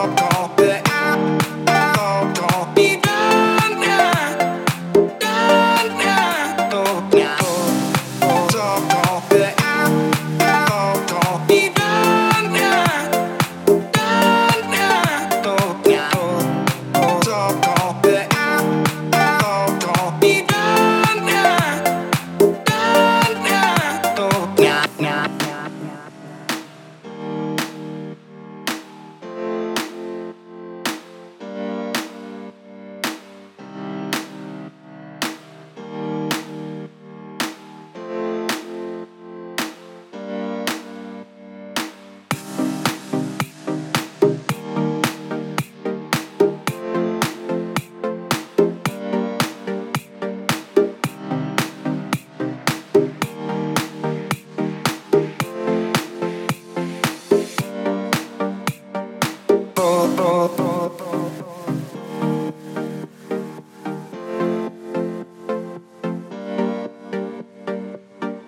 [0.00, 0.39] stop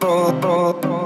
[0.03, 1.02] boom, boom, boom.